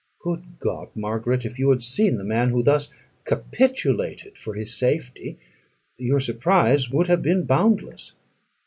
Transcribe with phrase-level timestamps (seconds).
[0.17, 0.89] Good God!
[0.95, 2.89] Margaret, if you had seen the man who thus
[3.23, 5.37] capitulated for his safety,
[5.95, 8.11] your surprise would have been boundless.